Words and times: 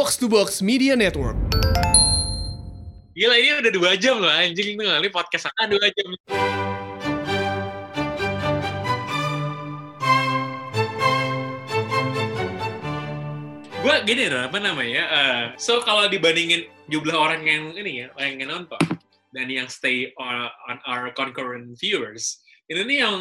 Box 0.00 0.16
to 0.16 0.32
Box 0.32 0.64
Media 0.64 0.96
Network. 0.96 1.36
Gila 3.12 3.36
ini 3.36 3.52
udah 3.60 3.68
dua 3.68 4.00
jam 4.00 4.16
loh 4.16 4.32
anjing 4.32 4.72
itu 4.72 4.80
kali 4.80 5.12
podcast 5.12 5.52
ah 5.52 5.68
dua 5.68 5.92
jam. 5.92 6.08
Gue 13.84 13.96
gini 14.08 14.24
loh, 14.32 14.48
apa 14.48 14.56
namanya? 14.56 15.04
Uh, 15.12 15.44
so 15.60 15.84
kalau 15.84 16.08
dibandingin 16.08 16.64
jumlah 16.88 17.12
orang 17.12 17.44
yang 17.44 17.76
ini 17.76 18.00
ya, 18.00 18.06
orang 18.16 18.40
yang 18.40 18.48
nonton 18.56 18.80
dan 19.36 19.52
yang 19.52 19.68
stay 19.68 20.16
on, 20.16 20.48
on 20.72 20.80
our 20.88 21.12
concurrent 21.12 21.76
viewers, 21.76 22.40
ini 22.72 22.88
nih 22.88 22.98
yang 23.04 23.16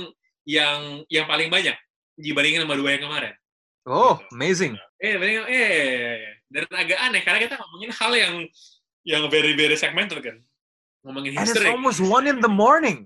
yang 0.48 0.80
yang 1.12 1.26
paling 1.28 1.52
banyak 1.52 1.76
dibandingin 2.16 2.64
sama 2.64 2.80
dua 2.80 2.96
yang 2.96 3.04
kemarin. 3.04 3.36
Oh, 3.84 4.16
amazing. 4.32 4.80
Eh, 5.04 5.20
eh, 5.20 5.44
eh, 5.44 6.39
dan 6.50 6.66
agak 6.70 7.00
aneh 7.00 7.22
karena 7.22 7.40
kita 7.40 7.56
ngomongin 7.56 7.92
hal 7.94 8.12
yang 8.14 8.34
yang 9.06 9.24
very 9.30 9.54
very 9.54 9.74
segmented 9.74 10.20
kan, 10.20 10.38
ngomongin 11.02 11.34
And 11.34 11.46
it's 11.46 11.54
history. 11.54 11.70
almost 11.70 12.02
one 12.02 12.26
in 12.26 12.42
the 12.42 12.52
morning. 12.52 13.06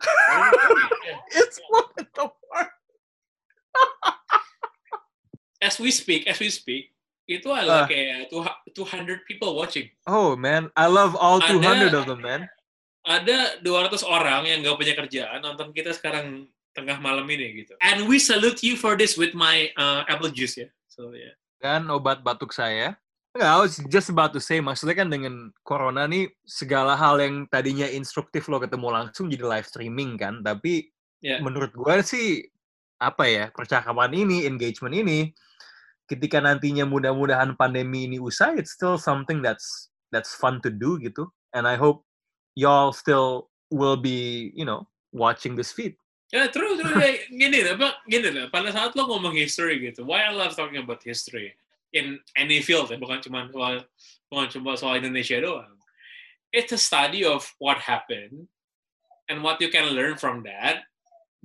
It's 1.32 1.56
one 1.70 1.88
in 1.96 2.08
the 2.12 2.26
morning. 2.28 2.72
as 5.62 5.80
we 5.80 5.90
speak, 5.90 6.26
as 6.26 6.36
we 6.38 6.50
speak, 6.50 6.92
itu 7.24 7.48
ada 7.48 7.84
Ah. 7.84 7.86
kayak 7.88 8.28
two- 8.28 8.44
200 8.76 9.24
people 9.24 9.56
watching. 9.56 9.88
Oh 10.04 10.36
man, 10.36 10.68
I 10.76 10.86
love 10.90 11.16
all 11.16 11.40
Ada- 11.40 11.56
200 11.56 11.94
of 11.96 12.04
them, 12.04 12.20
man. 12.20 12.42
Ada 13.04 13.60
200 13.60 14.00
orang 14.04 14.48
yang 14.48 14.64
gak 14.64 14.76
punya 14.80 14.94
kerjaan 14.96 15.40
nonton 15.40 15.72
kita 15.72 15.92
sekarang 15.92 16.48
tengah 16.72 16.96
malam 17.00 17.24
ini 17.28 17.64
gitu. 17.64 17.76
And 17.80 18.08
we 18.08 18.16
salute 18.18 18.60
you 18.64 18.76
for 18.76 18.96
this 18.96 19.16
with 19.16 19.32
my 19.32 19.68
uh, 19.76 20.04
apple 20.08 20.28
juice 20.32 20.56
ya. 20.58 20.68
So 20.88 21.12
yeah. 21.12 21.36
Kan 21.64 21.88
obat 21.88 22.20
batuk 22.20 22.52
saya. 22.52 23.00
Enggak, 23.32 23.50
I 23.50 23.58
was 23.58 23.74
just 23.88 24.12
about 24.12 24.36
to 24.36 24.38
say, 24.38 24.60
maksudnya 24.60 25.00
kan 25.00 25.08
dengan 25.08 25.48
corona 25.64 26.04
nih, 26.04 26.28
segala 26.44 26.92
hal 26.92 27.16
yang 27.18 27.48
tadinya 27.48 27.88
instruktif 27.88 28.46
lo 28.52 28.60
ketemu 28.60 28.92
langsung 28.92 29.32
jadi 29.32 29.48
live 29.48 29.64
streaming 29.66 30.20
kan, 30.20 30.44
tapi 30.44 30.92
Ya. 31.24 31.40
menurut 31.40 31.72
gue 31.72 31.94
sih, 32.04 32.44
apa 33.00 33.24
ya, 33.24 33.48
percakapan 33.48 34.12
ini, 34.12 34.44
engagement 34.44 34.92
ini, 34.92 35.32
ketika 36.04 36.36
nantinya 36.36 36.84
mudah-mudahan 36.84 37.56
pandemi 37.56 38.04
ini 38.04 38.20
usai, 38.20 38.60
it's 38.60 38.76
still 38.76 39.00
something 39.00 39.40
that's 39.40 39.88
that's 40.12 40.36
fun 40.36 40.60
to 40.60 40.68
do 40.68 41.00
gitu. 41.00 41.32
And 41.56 41.64
I 41.64 41.80
hope 41.80 42.04
y'all 42.60 42.92
still 42.92 43.48
will 43.72 43.96
be, 43.96 44.52
you 44.52 44.68
know, 44.68 44.84
watching 45.16 45.56
this 45.56 45.72
feed. 45.72 45.96
Ya, 46.32 46.48
terus 46.48 46.80
terus 46.80 46.94
kayak 46.96 47.28
gini 47.28 47.58
lah, 47.60 47.76
apa 47.76 47.88
gini 48.08 48.28
lah. 48.32 48.46
Pada 48.48 48.72
saat 48.72 48.96
lo 48.96 49.04
ngomong 49.04 49.36
history 49.36 49.76
gitu, 49.84 50.08
why 50.08 50.24
I 50.24 50.32
love 50.32 50.56
talking 50.56 50.80
about 50.80 51.04
history 51.04 51.52
in 51.92 52.16
any 52.34 52.64
field, 52.64 52.88
ya, 52.88 52.96
bukan 52.96 53.20
cuma 53.20 53.46
soal 53.52 53.84
bukan 54.32 54.46
cuma 54.48 54.72
soal 54.74 54.98
Indonesia 54.98 55.36
doang. 55.38 55.76
It's 56.54 56.72
a 56.72 56.80
study 56.80 57.26
of 57.26 57.44
what 57.60 57.82
happened 57.82 58.48
and 59.28 59.44
what 59.44 59.60
you 59.60 59.68
can 59.68 59.92
learn 59.92 60.16
from 60.16 60.42
that. 60.48 60.86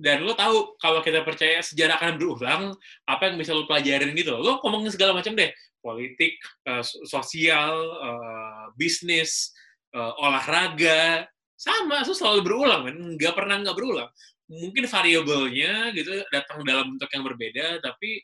Dan 0.00 0.24
lo 0.24 0.32
tahu 0.32 0.80
kalau 0.80 1.04
kita 1.04 1.20
percaya 1.28 1.60
sejarah 1.60 2.00
akan 2.00 2.16
berulang, 2.16 2.62
apa 3.04 3.28
yang 3.28 3.36
bisa 3.36 3.52
lo 3.52 3.68
pelajarin 3.68 4.16
gitu. 4.16 4.32
Lo 4.32 4.58
ngomongin 4.64 4.90
segala 4.96 5.12
macam 5.12 5.36
deh, 5.36 5.52
politik, 5.84 6.40
so- 6.80 7.04
sosial, 7.04 7.74
eh, 8.00 8.64
bisnis, 8.80 9.52
eh, 9.92 10.12
olahraga, 10.24 11.28
sama, 11.60 12.00
itu 12.00 12.16
selalu 12.16 12.40
berulang 12.40 12.88
kan, 12.88 12.96
nggak 13.20 13.34
pernah 13.36 13.60
nggak 13.60 13.76
berulang 13.76 14.08
mungkin 14.50 14.84
variabelnya 14.90 15.94
gitu 15.94 16.26
datang 16.34 16.66
dalam 16.66 16.98
bentuk 16.98 17.06
yang 17.14 17.22
berbeda 17.22 17.78
tapi 17.78 18.18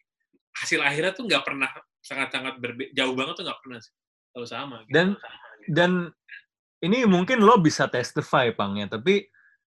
hasil 0.59 0.83
akhirnya 0.83 1.13
tuh 1.15 1.25
nggak 1.31 1.45
pernah 1.47 1.71
sangat-sangat 2.03 2.55
jauh 2.95 3.15
banget 3.15 3.35
tuh 3.39 3.45
nggak 3.47 3.61
pernah 3.63 3.79
selalu 4.35 4.47
sama 4.47 4.77
gitu. 4.85 4.93
Dan 4.95 5.07
dan 5.71 5.91
ini 6.85 7.09
mungkin 7.09 7.43
lo 7.43 7.59
bisa 7.59 7.89
testify 7.89 8.53
pang 8.53 8.77
ya, 8.79 8.87
tapi 8.87 9.27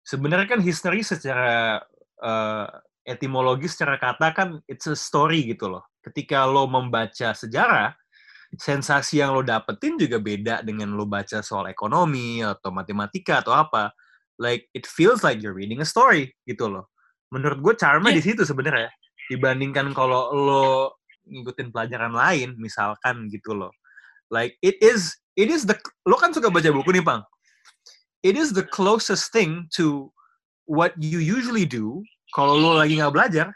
sebenarnya 0.04 0.58
kan 0.58 0.60
history 0.60 1.00
secara 1.00 1.80
eh, 2.20 2.66
etimologi 3.08 3.70
secara 3.70 3.96
kata 3.96 4.34
kan 4.36 4.48
it's 4.68 4.90
a 4.90 4.96
story 4.98 5.48
gitu 5.48 5.72
loh. 5.72 5.84
Ketika 6.04 6.44
lo 6.44 6.68
membaca 6.68 7.32
sejarah, 7.32 7.96
sensasi 8.56 9.24
yang 9.24 9.32
lo 9.32 9.40
dapetin 9.40 9.96
juga 9.96 10.20
beda 10.20 10.60
dengan 10.60 10.92
lo 10.92 11.08
baca 11.08 11.40
soal 11.40 11.72
ekonomi 11.72 12.44
atau 12.44 12.68
matematika 12.74 13.40
atau 13.40 13.56
apa. 13.56 13.94
Like 14.38 14.70
it 14.72 14.86
feels 14.86 15.26
like 15.26 15.42
you're 15.42 15.54
reading 15.54 15.82
a 15.82 15.88
story 15.88 16.30
gitu 16.46 16.70
loh. 16.70 16.86
Menurut 17.34 17.58
gue 17.60 17.74
charmnya 17.74 18.14
Iya. 18.14 18.18
di 18.18 18.24
situ 18.24 18.42
sebenarnya 18.46 18.88
dibandingkan 19.28 19.92
kalau 19.92 20.32
lo 20.32 20.66
ngikutin 21.28 21.68
pelajaran 21.74 22.14
lain 22.14 22.56
misalkan 22.56 23.28
gitu 23.28 23.52
loh. 23.52 23.74
Like 24.30 24.56
it 24.64 24.78
is 24.80 25.12
it 25.36 25.50
is 25.52 25.66
the 25.66 25.76
lo 26.08 26.16
kan 26.16 26.32
suka 26.32 26.48
baca 26.48 26.70
buku 26.70 26.94
nih, 26.94 27.04
Pang. 27.04 27.26
It 28.22 28.38
is 28.38 28.54
the 28.54 28.64
closest 28.64 29.30
thing 29.34 29.66
to 29.78 30.10
what 30.66 30.94
you 30.98 31.18
usually 31.22 31.66
do 31.66 32.02
kalau 32.36 32.54
lo 32.58 32.78
lagi 32.78 32.98
nggak 32.98 33.14
belajar 33.14 33.50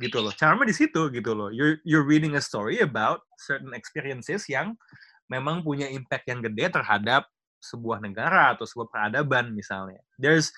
gitu 0.00 0.24
loh. 0.24 0.32
Charmnya 0.34 0.66
di 0.70 0.76
situ 0.76 1.12
gitu 1.12 1.36
loh. 1.36 1.52
You're 1.52 1.78
you're 1.86 2.06
reading 2.06 2.34
a 2.34 2.42
story 2.42 2.80
about 2.82 3.22
certain 3.38 3.70
experiences 3.76 4.48
yang 4.50 4.74
memang 5.30 5.62
punya 5.62 5.88
impact 5.88 6.26
yang 6.28 6.42
gede 6.44 6.72
terhadap 6.74 7.28
sebuah 7.64 7.98
negara 7.98 8.52
atau 8.52 8.62
sebuah 8.62 8.86
peradaban 8.86 9.50
misalnya. 9.50 10.04
There's 10.14 10.52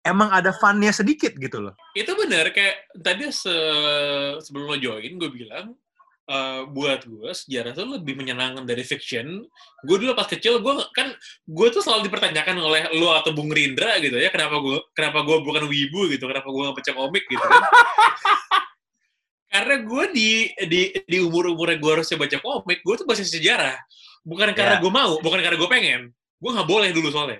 emang 0.00 0.30
ada 0.30 0.50
funnya 0.52 0.90
sedikit 0.90 1.34
gitu 1.34 1.58
loh. 1.60 1.74
itu 1.92 2.10
benar 2.12 2.50
kayak 2.50 2.74
tadi 2.96 3.26
se- 3.28 4.38
sebelum 4.40 4.66
lo 4.66 4.76
join 4.76 5.14
gue 5.14 5.30
bilang 5.30 5.78
eh, 6.24 6.60
buat 6.66 7.02
gue 7.02 7.30
sejarah 7.30 7.70
tuh 7.70 7.86
lebih 7.92 8.14
menyenangkan 8.14 8.62
dari 8.62 8.82
fiction 8.82 9.46
gue 9.80 9.96
dulu 9.96 10.10
pas 10.12 10.26
kecil 10.26 10.58
gue 10.58 10.74
kan 10.90 11.14
gue 11.44 11.66
tuh 11.68 11.78
selalu 11.80 12.06
dipertanyakan 12.06 12.58
oleh 12.58 12.82
lo 12.92 13.14
atau 13.14 13.30
Bung 13.30 13.46
Rindra 13.48 13.94
gitu 13.98 14.14
ya 14.16 14.26
kenapa 14.28 14.58
gue 14.58 14.78
kenapa 14.90 15.22
gue 15.22 15.36
bukan 15.38 15.66
wibu 15.66 16.10
gitu 16.10 16.26
kenapa 16.26 16.46
gue 16.46 16.62
nggak 16.62 16.76
baca 16.78 16.92
komik 16.96 17.24
gitu 17.24 17.44
kan 17.44 17.62
karena 19.52 19.74
gue 19.84 20.04
di 20.10 20.28
di 20.64 20.80
di 21.04 21.18
umur 21.20 21.52
umurnya 21.52 21.76
gue 21.76 21.90
harusnya 21.94 22.16
baca 22.16 22.38
komik 22.40 22.80
gue 22.80 22.94
tuh 22.96 23.06
baca 23.06 23.20
sejarah 23.20 23.76
bukan 24.22 24.50
karena 24.50 24.78
Ya. 24.78 24.80
gue 24.80 24.90
mau 24.90 25.14
bukan 25.20 25.38
karena 25.38 25.54
gue 25.54 25.70
pengen 25.70 26.00
gue 26.42 26.50
nggak 26.50 26.66
boleh 26.66 26.90
dulu 26.90 27.08
soalnya 27.14 27.38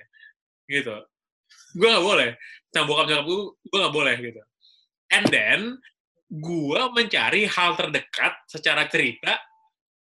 gitu. 0.71 0.95
Gue 1.75 1.89
nggak 1.91 2.07
boleh. 2.07 2.31
Sama 2.71 2.87
bokap 2.87 3.07
nyokap 3.11 3.25
gue 3.27 3.39
gue 3.67 3.79
nggak 3.83 3.95
boleh 3.95 4.17
gitu. 4.23 4.43
And 5.13 5.27
then 5.29 5.61
gue 6.31 6.81
mencari 6.95 7.45
hal 7.51 7.77
terdekat 7.77 8.33
secara 8.47 8.87
cerita 8.87 9.37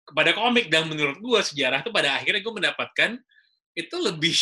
kepada 0.04 0.36
komik. 0.36 0.68
Dan 0.68 0.92
menurut 0.92 1.16
gue 1.18 1.40
sejarah 1.40 1.80
tuh 1.80 1.90
pada 1.90 2.20
akhirnya 2.20 2.44
gue 2.44 2.54
mendapatkan 2.54 3.16
itu 3.74 3.96
lebih 3.96 4.36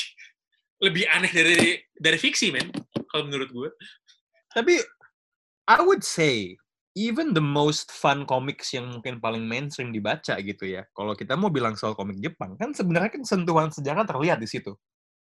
lebih 0.82 1.04
aneh 1.10 1.30
dari 1.30 1.78
dari 1.94 2.18
fiksi 2.18 2.54
men 2.54 2.70
kalau 3.10 3.26
menurut 3.26 3.50
gue 3.50 3.70
Tapi 4.54 4.78
I 5.68 5.78
would 5.84 6.02
say 6.02 6.56
even 6.98 7.30
the 7.30 7.42
most 7.42 7.94
fun 7.94 8.26
comics 8.26 8.74
yang 8.74 8.90
mungkin 8.90 9.22
paling 9.22 9.46
mainstream 9.46 9.94
dibaca 9.94 10.34
gitu 10.42 10.66
ya. 10.66 10.82
Kalau 10.90 11.14
kita 11.14 11.38
mau 11.38 11.46
bilang 11.46 11.78
soal 11.78 11.94
komik 11.94 12.18
Jepang 12.18 12.58
kan 12.58 12.74
sebenarnya 12.74 13.14
kan 13.14 13.22
sentuhan 13.22 13.70
sejarah 13.70 14.02
terlihat 14.02 14.42
di 14.42 14.50
situ. 14.50 14.74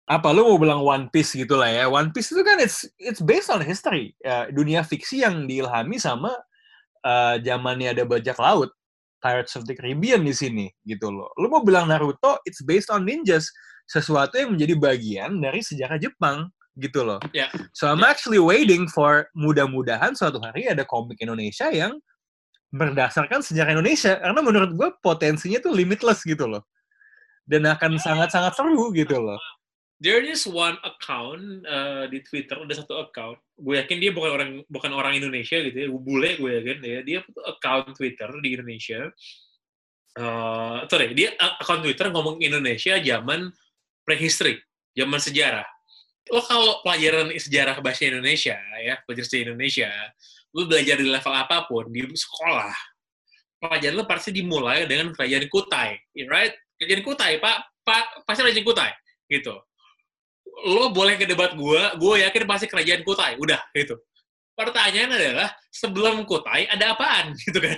Apa 0.10 0.34
lu 0.34 0.50
mau 0.50 0.58
bilang 0.58 0.82
One 0.82 1.06
Piece 1.14 1.38
gitu 1.38 1.54
lah 1.54 1.70
ya. 1.70 1.86
One 1.86 2.10
Piece 2.10 2.34
itu 2.34 2.42
kan 2.42 2.58
it's 2.58 2.90
it's 2.98 3.22
based 3.22 3.54
on 3.54 3.62
history. 3.62 4.18
Ya, 4.26 4.50
dunia 4.50 4.82
fiksi 4.82 5.22
yang 5.22 5.46
diilhami 5.46 6.02
sama 6.02 6.34
eh, 7.06 7.36
zamannya 7.46 7.94
ada 7.94 8.04
bajak 8.10 8.42
laut. 8.42 8.74
Pirates 9.18 9.58
of 9.58 9.66
the 9.66 9.74
Caribbean 9.74 10.22
di 10.26 10.34
sini 10.34 10.70
gitu 10.86 11.10
loh. 11.10 11.30
Lu 11.42 11.50
mau 11.50 11.62
bilang 11.62 11.90
Naruto 11.90 12.38
it's 12.46 12.62
based 12.62 12.90
on 12.94 13.06
ninjas, 13.06 13.50
sesuatu 13.90 14.38
yang 14.38 14.54
menjadi 14.54 14.78
bagian 14.78 15.42
dari 15.42 15.62
sejarah 15.62 15.98
Jepang 15.98 16.50
gitu 16.78 17.02
loh. 17.04 17.18
Ya. 17.34 17.50
So 17.74 17.90
I'm 17.90 18.00
Ya. 18.00 18.14
actually 18.14 18.38
waiting 18.40 18.86
for 18.88 19.28
mudah-mudahan 19.34 20.14
suatu 20.14 20.38
hari 20.40 20.70
ada 20.70 20.86
komik 20.86 21.18
Indonesia 21.20 21.68
yang 21.74 21.98
berdasarkan 22.70 23.42
sejarah 23.42 23.74
Indonesia 23.74 24.20
karena 24.22 24.40
menurut 24.44 24.72
gue 24.78 24.90
potensinya 25.02 25.58
tuh 25.60 25.74
limitless 25.74 26.22
gitu 26.24 26.46
loh. 26.46 26.62
Dan 27.48 27.64
akan 27.66 27.96
sangat-sangat 27.98 28.54
seru 28.56 28.92
gitu 28.94 29.18
loh. 29.18 29.40
there 29.98 30.22
is 30.22 30.46
one 30.46 30.78
account 30.86 31.66
uh, 31.66 32.06
di 32.06 32.22
Twitter 32.22 32.54
ada 32.54 32.70
satu 32.70 33.02
account 33.02 33.42
gue 33.58 33.82
yakin 33.82 33.98
dia 33.98 34.14
bukan 34.14 34.30
orang 34.30 34.50
bukan 34.70 34.94
orang 34.94 35.18
Indonesia 35.18 35.58
gitu 35.58 35.74
ya 35.74 35.90
bule 35.90 36.38
gue 36.38 36.52
yakin 36.54 36.78
ya 36.86 37.00
dia 37.02 37.20
account 37.50 37.98
Twitter 37.98 38.30
di 38.46 38.54
Indonesia 38.54 39.10
uh, 40.22 40.86
sorry 40.86 41.18
dia 41.18 41.34
a- 41.42 41.58
account 41.58 41.82
Twitter 41.82 42.14
ngomong 42.14 42.38
Indonesia 42.42 43.02
zaman 43.02 43.50
prehistory 44.06 44.62
zaman 44.94 45.18
sejarah 45.18 45.66
lo 46.32 46.42
kalau 46.44 46.80
pelajaran 46.84 47.32
sejarah 47.36 47.78
bahasa 47.80 48.08
Indonesia 48.08 48.58
ya 48.84 48.96
pelajaran 49.06 49.28
sejarah 49.28 49.46
Indonesia 49.52 49.90
lo 50.56 50.62
belajar 50.66 50.96
di 51.00 51.08
level 51.08 51.34
apa 51.34 51.58
pun 51.68 51.86
di 51.92 52.02
sekolah 52.04 52.76
pelajaran 53.62 53.96
lo 54.00 54.06
pasti 54.06 54.30
dimulai 54.36 54.86
dengan 54.86 55.12
kerajaan 55.16 55.46
Kutai 55.50 55.98
right 56.28 56.54
kerajaan 56.80 57.02
Kutai 57.04 57.34
pak 57.40 57.58
pak 57.84 58.24
pasti 58.28 58.42
kerajaan 58.44 58.66
Kutai 58.66 58.92
gitu 59.28 59.56
lo 60.66 60.90
boleh 60.90 61.20
ke 61.22 61.30
debat 61.30 61.54
gue, 61.54 61.82
gue 62.02 62.14
yakin 62.26 62.44
pasti 62.50 62.66
kerajaan 62.66 63.06
Kutai. 63.06 63.38
Udah, 63.38 63.62
gitu. 63.78 64.02
Pertanyaan 64.58 65.14
adalah, 65.14 65.50
sebelum 65.70 66.26
Kutai 66.26 66.66
ada 66.66 66.98
apaan? 66.98 67.36
Gitu 67.46 67.60
kan. 67.62 67.78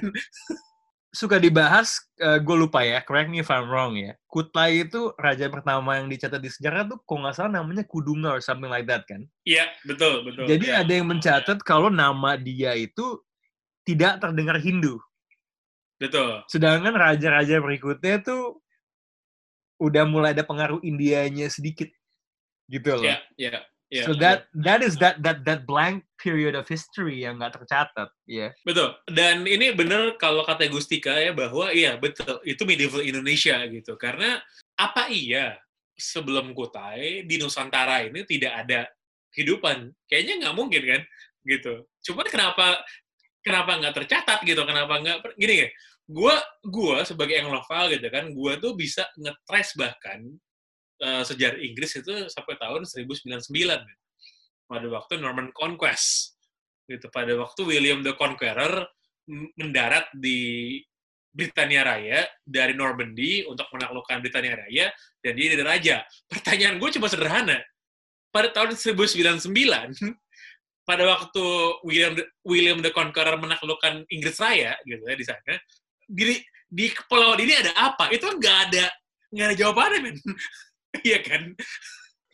Suka 1.09 1.41
dibahas, 1.41 2.05
uh, 2.21 2.37
gue 2.37 2.55
lupa 2.55 2.85
ya, 2.85 3.01
correct 3.01 3.33
me 3.33 3.41
if 3.41 3.49
I'm 3.49 3.65
wrong 3.65 3.97
ya. 3.97 4.13
Kutai 4.29 4.85
itu 4.85 5.13
raja 5.17 5.49
pertama 5.49 5.97
yang 5.97 6.05
dicatat 6.05 6.37
di 6.37 6.49
sejarah 6.53 6.85
tuh 6.85 7.01
kok 7.01 7.17
nggak 7.17 7.35
salah 7.35 7.61
namanya 7.61 7.83
Kudunga 7.89 8.37
or 8.37 8.41
something 8.41 8.69
like 8.69 8.85
that 8.85 9.09
kan. 9.09 9.25
Iya, 9.45 9.65
betul, 9.89 10.21
betul. 10.21 10.45
Jadi 10.45 10.69
ya. 10.69 10.85
ada 10.85 10.91
yang 10.93 11.09
mencatat 11.09 11.57
kalau 11.65 11.89
nama 11.89 12.37
dia 12.37 12.77
itu 12.77 13.17
tidak 13.81 14.21
terdengar 14.21 14.61
Hindu. 14.61 15.01
Betul. 15.97 16.45
Sedangkan 16.47 16.93
raja-raja 16.93 17.57
berikutnya 17.59 18.21
tuh 18.21 18.61
udah 19.81 20.05
mulai 20.05 20.37
ada 20.37 20.45
pengaruh 20.45 20.79
Indianya 20.85 21.49
sedikit 21.49 21.89
gitu 22.69 23.01
loh. 23.01 23.03
Iya, 23.03 23.17
iya. 23.35 23.49
Yeah, 23.57 23.63
so 23.89 24.13
that 24.13 24.45
that 24.53 24.85
is 24.85 25.01
that 25.01 25.17
that 25.25 25.41
that 25.49 25.65
blank 25.65 26.05
period 26.21 26.53
of 26.53 26.69
history 26.69 27.25
yang 27.25 27.41
nggak 27.41 27.57
tercatat, 27.57 28.09
ya. 28.29 28.49
Yeah. 28.49 28.51
Betul. 28.61 28.89
Dan 29.09 29.49
ini 29.49 29.73
benar 29.73 30.13
kalau 30.21 30.45
kata 30.45 30.69
Gustika 30.69 31.17
ya 31.17 31.33
bahwa 31.33 31.73
iya 31.73 31.97
betul 31.97 32.37
itu 32.45 32.61
medieval 32.69 33.01
Indonesia 33.01 33.57
gitu. 33.65 33.97
Karena 33.97 34.37
apa 34.77 35.09
iya 35.09 35.57
sebelum 35.97 36.53
Kutai 36.53 37.25
di 37.25 37.41
Nusantara 37.41 38.05
ini 38.05 38.21
tidak 38.29 38.53
ada 38.67 38.85
kehidupan? 39.33 39.89
Kayaknya 40.05 40.33
nggak 40.45 40.55
mungkin 40.55 40.83
kan, 40.85 41.01
gitu. 41.49 41.73
Cuman 42.05 42.27
kenapa 42.29 42.85
kenapa 43.41 43.71
nggak 43.81 43.95
tercatat 44.05 44.39
gitu? 44.45 44.61
Kenapa 44.69 45.01
nggak 45.01 45.17
gini 45.33 45.65
ya? 45.65 45.69
Gua 46.09 46.37
gua 46.65 47.05
sebagai 47.05 47.37
Anglophile 47.41 47.97
gitu 47.97 48.07
kan, 48.09 48.29
gua 48.33 48.57
tuh 48.61 48.73
bisa 48.77 49.05
ngetrace 49.17 49.73
bahkan 49.77 50.25
uh, 51.03 51.23
sejarah 51.23 51.59
Inggris 51.59 51.95
itu 51.99 52.27
sampai 52.29 52.55
tahun 52.59 52.85
1099 52.87 53.49
pada 54.69 54.87
waktu 54.87 55.13
Norman 55.17 55.49
Conquest 55.51 56.37
gitu 56.89 57.05
pada 57.13 57.33
waktu 57.37 57.61
William 57.65 58.01
the 58.01 58.13
Conqueror 58.17 58.85
mendarat 59.57 60.09
di 60.17 60.81
Britania 61.29 61.85
Raya 61.85 62.25
dari 62.41 62.73
Normandy 62.73 63.45
untuk 63.45 63.69
menaklukkan 63.69 64.17
Britania 64.25 64.57
Raya 64.57 64.89
dan 65.21 65.37
dia 65.37 65.53
jadi 65.53 65.61
raja. 65.63 65.95
Pertanyaan 66.25 66.81
gue 66.81 66.89
cuma 66.97 67.05
sederhana. 67.05 67.61
Pada 68.33 68.49
tahun 68.49 68.73
1099 68.73 69.45
pada 70.89 71.03
waktu 71.05 71.45
William 71.85 72.17
the, 72.17 72.25
William 72.41 72.81
the 72.81 72.89
Conqueror 72.89 73.37
menaklukkan 73.37 74.09
Inggris 74.09 74.41
Raya 74.41 74.73
gitu 74.89 75.05
ya 75.05 75.15
di 75.17 75.25
sana 75.25 75.53
di 76.09 76.41
di 76.69 76.85
kepulauan 76.89 77.37
ini 77.41 77.53
ada 77.53 77.73
apa? 77.77 78.09
Itu 78.09 78.33
nggak 78.33 78.57
ada 78.69 78.85
nggak 79.29 79.45
ada 79.53 79.55
jawabannya 79.57 79.99
men. 80.01 80.17
Iya 81.05 81.19
kan? 81.21 81.53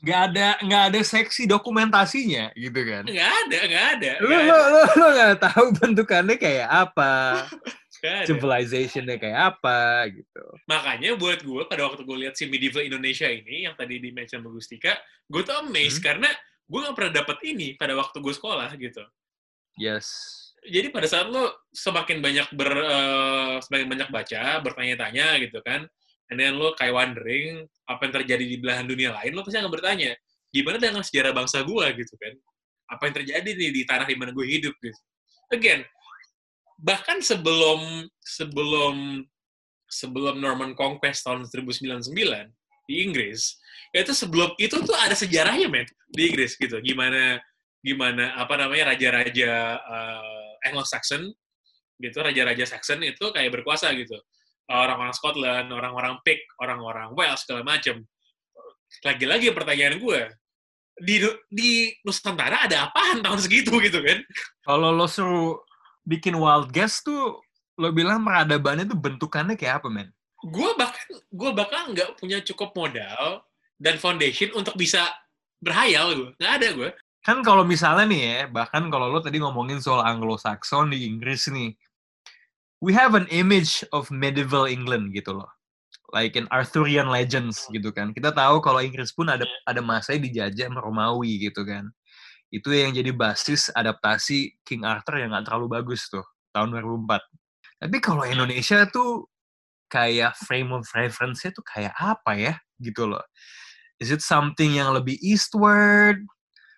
Gak 0.05 0.21
ada 0.31 0.47
nggak 0.61 0.83
ada 0.93 1.01
seksi 1.01 1.49
dokumentasinya 1.49 2.53
gitu 2.53 2.77
kan? 2.85 3.03
Nggak 3.09 3.31
ada, 3.45 3.59
nggak 3.65 3.85
ada. 3.97 4.11
Lu 4.21 4.27
nggak 4.29 4.43
ada. 4.45 4.67
lo 4.69 4.81
lo 5.01 5.07
nggak 5.17 5.35
tahu 5.41 5.65
bentukannya 5.81 6.35
kayak 6.37 6.67
apa, 6.69 7.13
civilizationnya 8.27 9.17
kayak 9.17 9.39
apa 9.55 10.05
gitu. 10.13 10.43
Makanya 10.69 11.17
buat 11.17 11.41
gue 11.41 11.63
pada 11.65 11.89
waktu 11.89 12.05
gue 12.05 12.17
lihat 12.27 12.37
si 12.37 12.45
medieval 12.45 12.85
Indonesia 12.85 13.25
ini 13.25 13.65
yang 13.65 13.73
tadi 13.73 13.97
di 13.97 14.13
mention 14.13 14.45
sama 14.45 14.53
Gustika, 14.53 14.93
gue 15.25 15.41
tuh 15.41 15.55
amazed 15.65 15.99
Hmm. 16.03 16.05
karena 16.13 16.29
gue 16.65 16.79
nggak 16.81 16.95
pernah 16.97 17.13
dapat 17.25 17.37
ini 17.45 17.67
pada 17.73 17.93
waktu 17.97 18.17
gue 18.21 18.33
sekolah 18.35 18.69
gitu. 18.77 19.01
Yes. 19.77 20.07
Jadi 20.65 20.89
pada 20.89 21.05
saat 21.05 21.29
lo 21.29 21.65
semakin 21.69 22.21
banyak 22.25 22.47
ber 22.53 22.71
eh, 22.73 23.55
semakin 23.61 23.87
banyak 23.89 24.09
baca, 24.09 24.41
bertanya-tanya 24.65 25.37
gitu 25.45 25.61
kan, 25.61 25.85
and 26.31 26.37
then 26.41 26.57
lo 26.57 26.73
kayak 26.73 26.93
wondering 26.93 27.65
apa 27.85 28.01
yang 28.09 28.13
terjadi 28.21 28.45
di 28.45 28.57
belahan 28.57 28.85
dunia 28.89 29.13
lain, 29.13 29.31
lo 29.37 29.45
pasti 29.45 29.61
akan 29.61 29.69
bertanya, 29.69 30.11
gimana 30.49 30.77
dengan 30.81 31.03
sejarah 31.05 31.31
bangsa 31.35 31.61
gue 31.61 31.85
gitu 32.01 32.13
kan? 32.17 32.33
Apa 32.89 33.01
yang 33.09 33.15
terjadi 33.21 33.49
nih 33.49 33.69
di 33.73 33.81
tanah 33.85 34.05
di 34.09 34.15
mana 34.17 34.31
gue 34.33 34.45
hidup 34.45 34.73
gitu. 34.81 34.99
Again, 35.53 35.85
bahkan 36.81 37.21
sebelum 37.21 38.09
sebelum 38.21 39.25
sebelum 39.85 40.41
Norman 40.41 40.73
Conquest 40.73 41.23
tahun 41.23 41.45
1099 41.45 42.09
di 42.89 42.95
Inggris, 43.05 43.57
itu 43.93 44.11
sebelum 44.13 44.53
itu 44.57 44.81
tuh 44.81 44.97
ada 44.97 45.13
sejarahnya 45.13 45.69
men 45.69 45.85
di 46.09 46.33
Inggris 46.33 46.57
gitu. 46.57 46.81
Gimana 46.81 47.37
gimana 47.85 48.33
apa 48.33 48.57
namanya 48.57 48.97
raja-raja 48.97 49.77
eh, 49.77 50.51
Anglo-Saxon 50.69 51.29
gitu, 52.01 52.17
raja-raja 52.19 52.65
Saxon 52.65 53.05
itu 53.05 53.29
kayak 53.29 53.61
berkuasa 53.61 53.93
gitu. 53.93 54.17
Orang-orang 54.65 55.13
Scotland, 55.13 55.67
orang-orang 55.69 56.17
Pict, 56.25 56.45
orang-orang 56.57 57.13
Wales 57.13 57.41
segala 57.45 57.61
macam. 57.61 58.01
Lagi-lagi 59.05 59.53
pertanyaan 59.53 60.01
gue, 60.01 60.21
di 60.97 61.21
di 61.51 61.91
Nusantara 62.01 62.65
ada 62.65 62.89
apaan 62.89 63.21
tahun 63.21 63.39
segitu 63.41 63.77
gitu 63.83 64.01
kan? 64.01 64.25
Kalau 64.65 64.89
lo 64.89 65.05
suruh 65.05 65.61
bikin 66.07 66.33
wild 66.33 66.73
guess 66.73 67.05
tuh, 67.05 67.37
lo 67.77 67.87
bilang 67.93 68.25
peradabannya 68.25 68.89
tuh 68.89 68.97
bentukannya 68.97 69.53
kayak 69.53 69.83
apa, 69.83 69.87
men? 69.91 70.09
gue 70.45 70.69
bahkan 70.77 71.07
gue 71.33 71.51
bahkan 71.57 71.83
nggak 71.89 72.09
punya 72.21 72.37
cukup 72.45 72.75
modal 72.77 73.41
dan 73.81 73.97
foundation 73.97 74.53
untuk 74.53 74.77
bisa 74.77 75.09
berhayal 75.57 76.13
gue 76.13 76.29
nggak 76.37 76.53
ada 76.61 76.69
gue 76.75 76.89
Kan 77.25 77.41
kalau 77.41 77.65
misalnya 77.65 78.05
nih 78.05 78.21
ya, 78.21 78.39
bahkan 78.53 78.85
kalau 78.93 79.09
lo 79.09 79.17
tadi 79.17 79.41
ngomongin 79.41 79.81
soal 79.81 80.05
Anglo-Saxon 80.05 80.93
di 80.93 81.09
Inggris 81.09 81.49
nih, 81.49 81.73
we 82.83 82.91
have 82.95 83.15
an 83.15 83.27
image 83.31 83.83
of 83.95 84.11
medieval 84.11 84.67
England 84.67 85.15
gitu 85.15 85.35
loh. 85.35 85.49
Like 86.13 86.37
in 86.39 86.47
Arthurian 86.53 87.11
legends 87.11 87.67
gitu 87.71 87.91
kan. 87.91 88.15
Kita 88.15 88.31
tahu 88.31 88.61
kalau 88.63 88.79
Inggris 88.79 89.11
pun 89.11 89.27
ada 89.27 89.43
ada 89.67 89.81
masanya 89.83 90.27
dijajah 90.27 90.71
Romawi 90.71 91.49
gitu 91.49 91.65
kan. 91.65 91.91
Itu 92.53 92.71
yang 92.71 92.95
jadi 92.95 93.11
basis 93.11 93.73
adaptasi 93.73 94.61
King 94.63 94.85
Arthur 94.85 95.19
yang 95.19 95.33
nggak 95.33 95.49
terlalu 95.49 95.81
bagus 95.81 96.07
tuh, 96.07 96.23
tahun 96.55 96.77
2004. 96.77 97.19
Tapi 97.83 97.97
kalau 97.99 98.23
Indonesia 98.23 98.87
tuh 98.87 99.27
kayak 99.91 100.37
frame 100.39 100.71
of 100.71 100.87
reference-nya 100.93 101.51
tuh 101.51 101.65
kayak 101.65 101.93
apa 101.99 102.31
ya 102.37 102.53
gitu 102.79 103.09
loh. 103.09 103.23
Is 103.99 104.11
it 104.11 104.19
something 104.19 104.75
yang 104.75 104.91
lebih 104.91 105.15
eastward? 105.23 106.23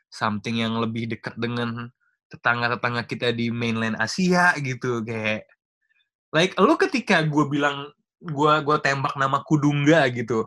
Something 0.08 0.62
yang 0.64 0.80
lebih 0.80 1.10
dekat 1.12 1.36
dengan 1.36 1.92
tetangga-tetangga 2.32 3.04
kita 3.08 3.32
di 3.36 3.52
mainland 3.52 3.98
Asia 4.00 4.56
gitu 4.60 5.04
kayak 5.04 5.48
like 6.35 6.56
lu 6.59 6.75
ketika 6.75 7.24
gue 7.24 7.45
bilang 7.47 7.91
gue 8.18 8.53
gua 8.65 8.77
tembak 8.81 9.13
nama 9.15 9.39
Kudungga 9.45 10.09
gitu 10.09 10.44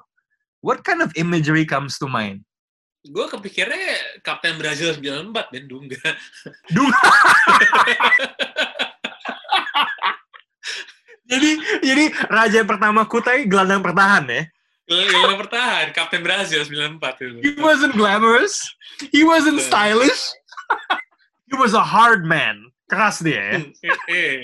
what 0.60 0.84
kind 0.84 1.00
of 1.00 1.12
imagery 1.16 1.64
comes 1.64 1.96
to 1.96 2.10
mind? 2.10 2.44
Gue 3.00 3.24
kepikirnya 3.32 4.20
Kapten 4.20 4.60
Brazil 4.60 4.92
94 4.92 5.32
dan 5.56 5.64
Dunga 5.64 6.04
Dunga 6.68 7.00
jadi 11.30 11.50
jadi 11.80 12.04
raja 12.28 12.60
pertama 12.66 13.08
Kutai 13.08 13.48
gelandang 13.48 13.80
pertahan 13.80 14.28
ya? 14.28 14.42
Yang 14.90 15.38
bertahan 15.46 15.86
Kapten 15.94 16.20
Brazil 16.20 16.66
94 16.66 16.98
itu. 17.22 17.38
He 17.40 17.54
wasn't 17.62 17.94
glamorous. 17.94 18.58
He 19.14 19.22
wasn't 19.22 19.62
stylish. 19.62 20.34
He 21.50 21.54
was 21.58 21.74
a 21.74 21.82
hard 21.82 22.26
man 22.26 22.70
keras 22.90 23.22
dia 23.22 23.62
ya 23.78 23.94
eh 24.08 24.42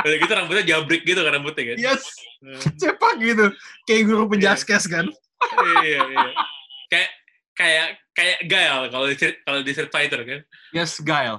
udah 0.00 0.16
gitu 0.18 0.32
rambutnya 0.34 0.64
jabrik 0.66 1.02
gitu 1.02 1.20
kan 1.20 1.32
rambutnya 1.32 1.64
kan 1.64 1.76
yes 1.78 2.04
cepak 2.74 3.14
gitu 3.18 3.46
kayak 3.84 4.02
guru 4.04 4.26
penjaskes 4.26 4.84
kan 4.84 5.06
iya 5.80 6.02
iya 6.02 6.30
kayak 6.88 7.10
kayak 7.54 7.86
kayak 8.12 8.38
Gael 8.44 8.86
kalau 8.88 9.06
di 9.06 9.14
kalau 9.16 9.58
di 9.60 9.70
Street 9.70 9.90
Fighter 9.90 10.20
kan 10.22 10.40
Yes, 10.68 10.98
Guile. 10.98 11.38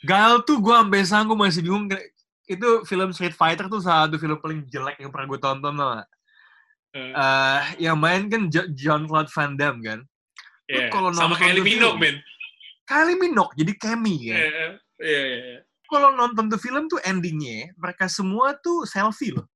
Guile 0.00 0.40
tuh 0.42 0.56
gue 0.56 0.72
sampai 0.72 1.02
sekarang 1.02 1.26
gue 1.26 1.38
masih 1.38 1.60
bingung. 1.60 1.84
kayak- 1.84 2.10
Itu 2.44 2.82
film 2.82 3.10
Street 3.10 3.30
Fighter 3.32 3.66
tuh 3.66 3.78
salah 3.78 4.06
satu 4.06 4.16
film 4.16 4.34
paling 4.36 4.64
jelek 4.64 4.98
yang 4.98 5.10
pernah 5.10 5.26
gue 5.28 5.38
tonton 5.38 5.74
gak? 5.74 6.06
Eh, 6.90 7.12
Eh, 7.12 7.60
yang 7.80 7.94
main 7.94 8.26
kan 8.26 8.46
Jo- 8.46 8.70
John 8.72 9.04
Claude 9.04 9.28
Van 9.28 9.52
Damme 9.52 9.80
kan? 9.80 10.00
iya. 10.66 10.86
kalau 10.88 11.10
sama 11.12 11.34
Kylie 11.34 11.60
Minogue 11.60 11.98
men 11.98 12.16
Kylie 12.84 13.14
Minogue 13.16 13.54
jadi 13.54 13.72
Kemi 13.74 14.14
iya 14.20 14.34
kan? 14.34 14.72
iya 14.98 15.20
iya 15.20 15.38
iya. 15.44 15.60
Kalau 15.90 16.14
nonton 16.14 16.46
tuh 16.46 16.60
film 16.62 16.86
tuh 16.86 17.02
endingnya 17.02 17.74
mereka 17.74 18.06
semua 18.06 18.54
tuh 18.54 18.86
selfie 18.86 19.34
loh. 19.34 19.50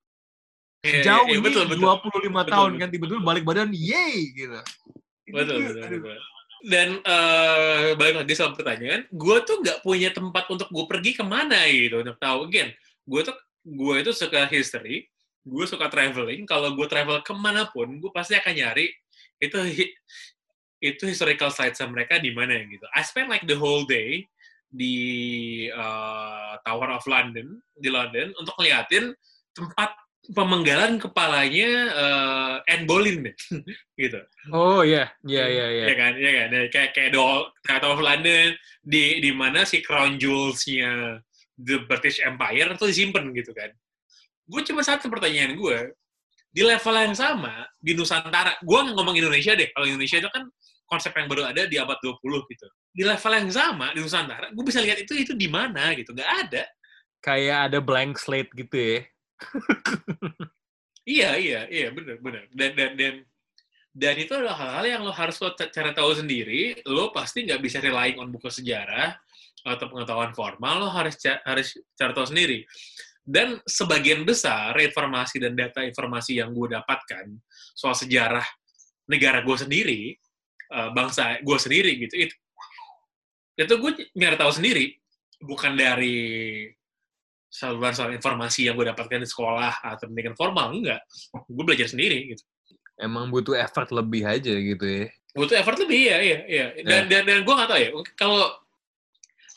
Iya, 0.85 1.01
Jauh 1.01 1.25
iya, 1.31 1.41
ini 1.41 1.45
betul, 1.47 1.65
betul. 1.65 1.81
25 1.81 2.05
Betul, 2.13 2.45
tahun 2.45 2.69
betul. 2.69 2.81
kan 2.83 2.89
tiba-tiba 2.93 3.21
balik 3.25 3.43
badan 3.47 3.69
yay 3.73 4.29
gitu. 4.37 4.59
Itu 5.25 5.33
betul, 5.33 5.57
betul, 5.65 5.89
betul. 5.97 6.19
Dan 6.65 6.87
eh, 7.01 7.93
balik 7.97 8.15
lagi 8.21 8.33
soal 8.37 8.53
pertanyaan, 8.53 9.09
gue 9.09 9.37
tuh 9.45 9.65
nggak 9.65 9.81
punya 9.81 10.09
tempat 10.13 10.45
untuk 10.49 10.69
gue 10.69 10.85
pergi 10.85 11.11
ke 11.17 11.23
mana 11.25 11.65
gitu 11.71 12.05
untuk 12.05 12.17
tahu. 12.21 12.45
Again, 12.51 12.69
gue 13.09 13.21
tuh 13.25 13.35
gue 13.65 13.95
itu 13.97 14.11
suka 14.13 14.45
history, 14.45 15.09
gue 15.41 15.65
suka 15.65 15.89
traveling. 15.89 16.45
Kalau 16.45 16.77
gue 16.77 16.85
travel 16.85 17.17
ke 17.25 17.33
mana 17.33 17.65
pun, 17.65 17.97
gue 17.97 18.11
pasti 18.13 18.37
akan 18.37 18.53
nyari 18.53 18.85
itu 19.41 19.57
itu 20.85 21.03
historical 21.09 21.49
sites 21.49 21.81
mereka 21.81 22.21
di 22.21 22.29
mana 22.29 22.61
gitu. 22.61 22.85
I 22.93 23.01
spend 23.01 23.33
like 23.33 23.49
the 23.49 23.57
whole 23.57 23.89
day 23.89 24.29
di 24.75 24.97
eh, 25.71 26.53
Tower 26.61 26.99
of 26.99 27.07
London 27.07 27.55
di 27.79 27.87
London 27.87 28.35
untuk 28.35 28.53
ngeliatin 28.59 29.15
tempat 29.55 29.95
pemenggalan 30.35 30.97
kepalanya 30.97 31.69
eh, 31.95 32.71
Anne 32.75 32.85
Boleyn 32.89 33.29
deh, 33.29 33.35
gitu. 34.03 34.19
Oh 34.51 34.83
iya, 34.83 35.09
iya 35.23 35.45
iya 35.47 35.65
iya. 35.71 35.85
Iya 35.87 35.95
kan, 35.95 36.13
iya 36.17 36.31
kan. 36.35 36.47
Nah, 36.51 36.61
Kayak 36.73 36.89
kayak 36.97 37.11
Doll, 37.15 37.47
Tower 37.63 37.95
of 37.95 38.01
London 38.03 38.51
di 38.83 39.23
di 39.23 39.31
mana 39.31 39.63
si 39.63 39.79
crown 39.85 40.17
jewels-nya 40.19 41.21
the 41.55 41.79
British 41.87 42.19
Empire 42.19 42.75
itu 42.75 42.85
disimpan 42.85 43.31
gitu 43.31 43.55
kan. 43.55 43.71
gue 44.45 44.61
cuma 44.61 44.85
satu 44.85 45.09
pertanyaan 45.09 45.57
gue 45.57 45.77
di 46.55 46.63
level 46.63 46.95
yang 46.95 47.11
sama 47.11 47.67
di 47.75 47.91
Nusantara 47.91 48.55
gue 48.63 48.79
ngomong 48.95 49.19
Indonesia 49.19 49.51
deh 49.59 49.75
kalau 49.75 49.83
Indonesia 49.91 50.23
itu 50.23 50.31
kan 50.31 50.47
konsep 50.87 51.11
yang 51.11 51.27
baru 51.27 51.51
ada 51.51 51.67
di 51.67 51.75
abad 51.75 51.99
20 51.99 52.15
gitu. 52.23 52.67
Di 52.95 53.03
level 53.03 53.31
yang 53.35 53.51
sama 53.51 53.91
di 53.91 53.99
Nusantara 53.99 54.47
gue 54.55 54.63
bisa 54.63 54.79
lihat 54.79 55.03
itu 55.03 55.11
itu 55.19 55.35
di 55.35 55.51
mana 55.51 55.91
gitu 55.99 56.15
nggak 56.15 56.31
ada. 56.47 56.63
Kayak 57.19 57.59
ada 57.67 57.79
blank 57.83 58.15
slate 58.15 58.55
gitu 58.55 58.71
ya. 58.79 58.99
iya 61.05 61.29
iya 61.35 61.61
iya 61.67 61.87
benar 61.91 62.17
benar 62.23 62.43
dan 62.55 62.71
dan 62.71 62.91
dan 62.95 63.15
dan 63.95 64.15
itu 64.15 64.31
adalah 64.31 64.57
hal-hal 64.57 64.85
yang 64.87 65.01
lo 65.03 65.11
harus 65.11 65.37
lo 65.43 65.51
ca- 65.53 65.69
cara 65.69 65.91
tahu 65.91 66.11
sendiri 66.17 66.81
lo 66.87 67.11
pasti 67.11 67.43
nggak 67.43 67.61
bisa 67.61 67.83
relying 67.83 68.15
on 68.15 68.31
buku 68.31 68.47
sejarah 68.47 69.11
atau 69.67 69.85
pengetahuan 69.91 70.31
formal 70.31 70.87
lo 70.87 70.89
harus 70.89 71.19
harus 71.45 71.77
cara 71.99 72.15
tahu 72.15 72.31
sendiri 72.31 72.63
dan 73.25 73.57
sebagian 73.65 74.21
besar 74.21 74.77
informasi 74.77 75.41
dan 75.41 75.57
data 75.57 75.81
informasi 75.81 76.37
yang 76.37 76.53
gue 76.53 76.77
dapatkan 76.77 77.25
soal 77.73 77.97
sejarah 77.97 78.45
negara 79.09 79.41
gue 79.41 79.57
sendiri 79.57 80.01
eh, 80.69 80.89
bangsa 80.93 81.41
gue 81.41 81.57
sendiri 81.57 81.91
gitu 82.05 82.15
itu 82.29 82.35
itu 83.55 83.73
gue 83.81 83.91
nyari 84.13 84.37
tahu 84.37 84.51
sendiri 84.53 84.93
bukan 85.41 85.73
dari 85.73 86.67
saluran 87.55 87.95
soal 87.95 88.11
informasi 88.11 88.67
yang 88.67 88.75
gue 88.75 88.91
dapatkan 88.91 89.23
di 89.23 89.29
sekolah 89.29 89.79
atau 89.79 90.11
pendidikan 90.11 90.35
formal 90.35 90.75
enggak. 90.75 90.99
Gue 91.47 91.63
belajar 91.63 91.87
sendiri 91.87 92.35
gitu. 92.35 92.43
Emang 92.99 93.31
butuh 93.31 93.55
effort 93.55 93.87
lebih 93.95 94.27
aja 94.27 94.51
gitu 94.51 94.85
ya. 94.85 95.07
butuh 95.35 95.59
effort 95.59 95.75
lebih 95.83 95.99
ya 95.99 96.17
iya 96.23 96.39
iya. 96.47 96.65
Dan 96.79 97.11
dan, 97.11 97.27
dan 97.27 97.43
gue 97.43 97.53
nggak 97.59 97.67
tahu 97.67 97.79
ya 97.83 97.89
kalau 98.15 98.55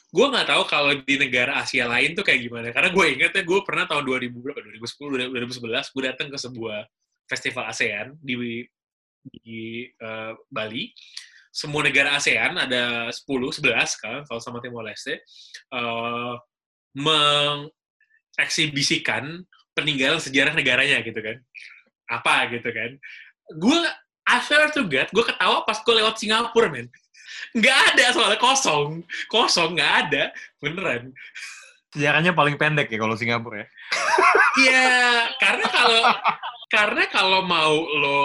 gue 0.08 0.24
nggak 0.24 0.48
tahu 0.48 0.64
kalau 0.64 0.96
di 1.04 1.20
negara 1.20 1.60
Asia 1.60 1.84
lain 1.84 2.16
tuh 2.16 2.24
kayak 2.24 2.48
gimana 2.48 2.72
karena 2.72 2.88
gue 2.88 3.04
ingat 3.12 3.36
ya 3.36 3.44
gue 3.44 3.60
pernah 3.60 3.84
tahun 3.84 4.08
2000 4.08 4.40
berapa 4.40 4.56
2010 4.80 5.36
2011 5.36 5.92
gue 5.92 6.02
datang 6.08 6.32
ke 6.32 6.40
sebuah 6.40 6.88
festival 7.28 7.68
ASEAN 7.68 8.16
di 8.24 8.64
di 9.28 9.84
eh, 9.84 10.32
Bali. 10.48 10.88
Semua 11.52 11.84
negara 11.84 12.16
ASEAN 12.16 12.56
ada 12.56 13.12
10 13.12 13.28
11 13.28 13.60
kan 14.00 14.24
kalau 14.24 14.40
sama 14.40 14.64
Timor 14.64 14.88
Leste 14.88 15.20
eh, 15.72 16.34
mengeksibisikan 16.96 19.44
peninggalan 19.76 20.18
sejarah 20.18 20.56
negaranya 20.56 21.04
gitu 21.04 21.20
kan. 21.20 21.36
Apa 22.08 22.48
gitu 22.50 22.72
kan. 22.72 22.96
Gue 23.60 23.76
I 24.28 24.44
swear 24.44 24.68
to 24.76 24.84
gue 24.84 25.24
ketawa 25.24 25.64
pas 25.64 25.80
gue 25.80 25.94
lewat 25.96 26.20
Singapura, 26.20 26.68
men. 26.68 26.92
Nggak 27.56 27.78
ada 27.94 28.04
soalnya 28.14 28.38
kosong. 28.40 29.02
Kosong, 29.30 29.78
nggak 29.78 29.92
ada. 30.06 30.22
Beneran. 30.60 31.12
Sejarahnya 31.88 32.36
paling 32.36 32.60
pendek 32.60 32.92
ya 32.92 32.98
kalau 33.00 33.16
Singapura 33.16 33.64
ya. 33.64 33.66
Iya, 34.58 34.90
karena 35.40 35.66
kalau 35.70 36.02
karena 36.68 37.04
kalau 37.08 37.40
mau 37.48 37.74
lo 37.80 38.20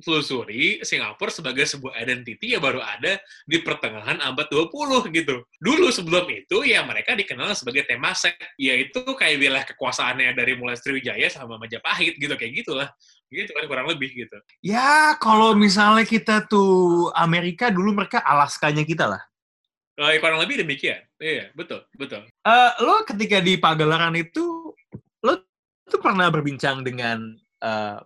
telusuri 0.00 0.80
Singapura 0.80 1.28
sebagai 1.28 1.68
sebuah 1.68 2.00
identity 2.00 2.56
ya 2.56 2.58
baru 2.58 2.80
ada 2.80 3.20
di 3.44 3.60
pertengahan 3.60 4.18
abad 4.24 4.48
20 4.48 5.12
gitu. 5.12 5.44
Dulu 5.60 5.92
sebelum 5.92 6.24
itu 6.32 6.64
ya 6.64 6.82
mereka 6.88 7.12
dikenal 7.12 7.52
sebagai 7.52 7.84
Temasek, 7.84 8.56
yaitu 8.56 9.04
kayak 9.04 9.36
wilayah 9.36 9.66
kekuasaannya 9.68 10.32
dari 10.32 10.56
mulai 10.56 10.80
Sriwijaya 10.80 11.28
sama 11.28 11.60
Majapahit 11.60 12.16
gitu 12.16 12.32
kayak 12.34 12.64
gitulah. 12.64 12.88
Gitu 13.30 13.50
kan 13.54 13.64
kurang 13.70 13.86
lebih 13.86 14.10
gitu. 14.10 14.36
Ya, 14.58 15.14
kalau 15.22 15.54
misalnya 15.54 16.02
kita 16.02 16.50
tuh 16.50 17.08
Amerika 17.14 17.70
dulu 17.70 17.94
mereka 17.94 18.18
Alaskanya 18.26 18.82
kita 18.82 19.06
lah. 19.06 19.22
Eh, 20.00 20.18
kurang 20.18 20.42
lebih 20.42 20.66
demikian. 20.66 20.98
Iya, 21.22 21.54
betul, 21.54 21.86
betul. 21.94 22.26
Eh, 22.26 22.70
lo 22.82 23.06
ketika 23.06 23.38
di 23.38 23.54
Pagelaran 23.54 24.18
itu, 24.18 24.74
lo 25.22 25.32
tuh 25.86 26.00
pernah 26.02 26.26
berbincang 26.26 26.82
dengan 26.82 27.38
eh, 27.62 27.98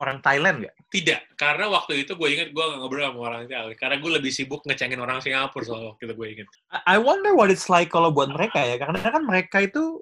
orang 0.00 0.18
Thailand 0.24 0.64
nggak? 0.64 0.74
Tidak, 0.88 1.20
karena 1.36 1.68
waktu 1.68 2.02
itu 2.02 2.16
gue 2.16 2.28
inget 2.32 2.48
gue 2.56 2.64
gak 2.64 2.78
ngobrol 2.80 3.04
sama 3.04 3.20
orang 3.28 3.44
Thailand. 3.46 3.76
Karena 3.76 3.96
gue 4.00 4.10
lebih 4.18 4.32
sibuk 4.32 4.64
ngecengin 4.64 4.98
orang 4.98 5.20
Singapura 5.20 5.62
soal 5.62 5.94
waktu 5.94 6.08
itu 6.08 6.14
gue 6.16 6.28
inget. 6.32 6.46
I 6.72 6.96
I 6.96 6.98
wonder 6.98 7.36
what 7.36 7.52
it's 7.52 7.68
like 7.68 7.92
kalau 7.92 8.08
buat 8.10 8.32
mereka 8.32 8.64
ya, 8.64 8.80
karena 8.80 8.98
kan 8.98 9.22
mereka 9.22 9.60
itu 9.62 10.00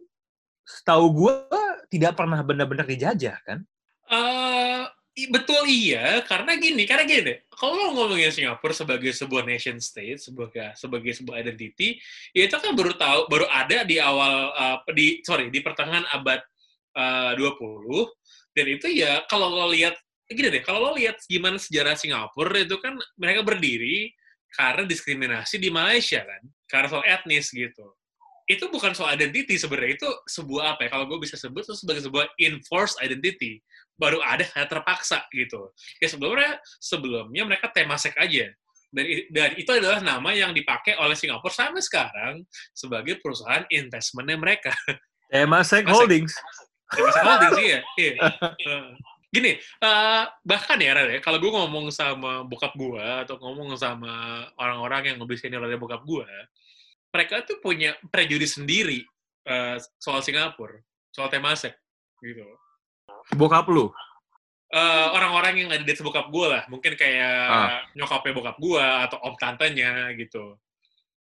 setahu 0.65 1.13
gue 1.13 1.35
tidak 1.91 2.15
pernah 2.17 2.41
benar-benar 2.47 2.87
dijajah 2.87 3.37
kan? 3.43 3.67
I- 5.15 5.31
betul 5.31 5.63
iya, 5.71 6.27
karena 6.27 6.59
gini, 6.59 6.83
karena 6.91 7.07
gini 7.07 7.23
deh. 7.23 7.39
Kalau 7.55 7.95
ngomongin 7.95 8.35
Singapura 8.35 8.75
sebagai 8.75 9.15
sebuah 9.15 9.47
nation 9.47 9.79
state, 9.79 10.19
sebagai 10.19 10.75
sebagai 10.75 11.15
sebuah 11.15 11.39
identity, 11.39 12.03
ya 12.35 12.51
itu 12.51 12.57
kan 12.59 12.75
baru 12.75 12.99
tahu, 12.99 13.31
baru 13.31 13.47
ada 13.47 13.87
di 13.87 14.03
awal 14.03 14.51
eh, 14.51 14.79
di 14.91 15.07
sorry 15.23 15.55
di 15.55 15.63
pertengahan 15.63 16.03
abad 16.11 16.43
eh, 16.99 17.33
20 17.39 18.11
dan 18.59 18.67
itu 18.71 18.87
ya 18.91 19.23
kalau 19.31 19.51
lo 19.55 19.71
lihat 19.71 19.95
gini 20.27 20.51
deh, 20.51 20.63
kalau 20.67 20.91
lo 20.91 20.99
lihat 20.99 21.23
gimana 21.31 21.63
sejarah 21.63 21.95
Singapura 21.95 22.59
itu 22.67 22.75
kan 22.83 22.99
mereka 23.15 23.47
berdiri 23.47 24.11
karena 24.51 24.83
diskriminasi 24.83 25.63
di 25.63 25.71
Malaysia 25.71 26.27
kan, 26.27 26.43
karena 26.67 26.87
soal 26.91 27.05
etnis 27.07 27.55
gitu. 27.55 27.87
Itu 28.51 28.67
bukan 28.67 28.93
soal 28.99 29.15
identity 29.15 29.57
sebenarnya, 29.59 29.95
itu 29.95 30.11
sebuah 30.27 30.75
apa 30.75 30.87
ya, 30.87 30.89
kalau 30.91 31.07
gue 31.07 31.19
bisa 31.23 31.39
sebut 31.39 31.63
itu 31.63 31.75
sebagai 31.79 32.03
sebuah 32.03 32.27
enforced 32.39 32.99
identity 32.99 33.63
baru 33.95 34.19
ada 34.23 34.43
karena 34.43 34.67
terpaksa 34.67 35.27
gitu. 35.31 35.71
Ya 36.03 36.09
sebelumnya 36.11 36.59
sebelumnya 36.83 37.43
mereka 37.47 37.71
temasek 37.71 38.15
aja. 38.19 38.51
Dan, 38.95 39.07
dan 39.35 39.51
itu 39.59 39.71
adalah 39.75 39.99
nama 39.99 40.31
yang 40.31 40.55
dipakai 40.55 40.95
oleh 40.95 41.19
Singapura 41.19 41.51
sampai 41.51 41.83
sekarang 41.83 42.35
sebagai 42.71 43.19
perusahaan 43.19 43.67
investmentnya 43.67 44.39
mereka. 44.39 44.71
Temasek. 45.35 45.83
Holdings. 45.91 46.31
Temasek 46.95 47.23
Holdings 47.27 47.59
iya. 47.59 47.81
iya. 47.99 48.13
Eh, 48.55 48.95
Gini, 49.35 49.59
eh, 49.59 50.25
bahkan 50.47 50.79
ya, 50.79 50.95
Ran, 50.95 51.11
ya, 51.11 51.19
kalau 51.19 51.43
gue 51.43 51.51
ngomong 51.51 51.91
sama 51.91 52.47
bokap 52.47 52.71
gue 52.79 53.03
atau 53.03 53.35
ngomong 53.43 53.75
sama 53.75 54.47
orang-orang 54.55 55.11
yang 55.11 55.19
lebih 55.19 55.35
senior 55.35 55.59
dari 55.59 55.75
bokap 55.75 56.07
gue, 56.07 56.31
mereka 57.11 57.43
tuh 57.43 57.59
punya 57.59 57.99
prejudis 58.15 58.55
sendiri 58.55 59.03
eh, 59.43 59.77
soal 59.99 60.23
Singapura, 60.23 60.79
soal 61.11 61.35
Temasek 61.35 61.75
gitu. 62.23 62.47
Bokap 63.33 63.67
lu. 63.69 63.89
eh, 64.75 65.07
orang-orang 65.15 65.55
yang 65.55 65.69
ada 65.71 65.87
di 65.87 65.95
bokap 66.03 66.35
gue 66.35 66.47
lah, 66.51 66.67
mungkin 66.67 66.99
kayak 66.99 67.47
Ah. 67.47 67.87
nyokapnya 67.95 68.35
bokap 68.35 68.57
gue 68.59 68.83
atau 69.07 69.23
om 69.23 69.39
tantenya 69.39 70.11
gitu. 70.19 70.59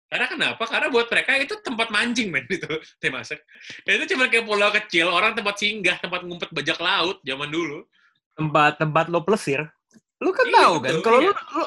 Karena 0.09 0.25
kenapa? 0.25 0.65
Karena 0.65 0.89
buat 0.89 1.05
mereka 1.05 1.37
itu 1.37 1.61
tempat 1.61 1.93
mancing 1.93 2.33
men 2.33 2.49
itu 2.49 2.65
Temasek. 2.97 3.45
Itu 3.85 4.09
cuma 4.17 4.25
kayak 4.25 4.49
pulau 4.49 4.73
kecil, 4.73 5.05
orang 5.05 5.37
tempat 5.37 5.61
singgah, 5.61 6.01
tempat 6.01 6.25
ngumpet 6.25 6.49
bajak 6.49 6.81
laut 6.81 7.21
zaman 7.21 7.53
dulu. 7.53 7.85
Tempat 8.33 8.81
tempat 8.81 9.05
lo 9.13 9.21
plesir. 9.21 9.69
Lu 10.17 10.33
kan 10.33 10.49
Iya, 10.49 10.55
tahu 10.57 10.75
kan, 10.81 10.93
kalau 11.05 11.19
iya. 11.21 11.29
lu, 11.29 11.33
lu 11.53 11.65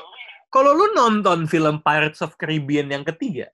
kalau 0.51 0.71
lu 0.75 0.87
nonton 0.91 1.47
film 1.47 1.79
Pirates 1.79 2.19
of 2.19 2.35
Caribbean 2.35 2.91
yang 2.91 3.07
ketiga, 3.07 3.47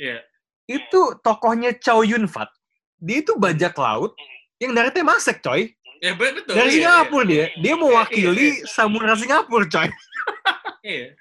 Iya. 0.00 0.24
itu 0.64 1.00
tokohnya 1.20 1.76
Chow 1.76 2.00
Yun 2.00 2.24
Fat. 2.24 2.48
Dia 2.96 3.20
itu 3.20 3.36
bajak 3.36 3.76
laut 3.76 4.16
yang 4.56 4.72
dari 4.72 4.88
Temasek, 4.88 5.44
coy. 5.44 5.76
Ya 6.02 6.12
be- 6.14 6.34
betul. 6.34 6.54
Dari 6.54 6.70
iya, 6.70 6.74
Singapura 6.74 7.24
dia. 7.26 7.46
Dia 7.58 7.74
Iya, 7.74 7.80
mewakili 7.80 8.48
iya, 8.60 8.66
Samudra 8.66 9.14
Singapura, 9.18 9.66
coy. 9.68 9.88
Iya. 10.84 11.16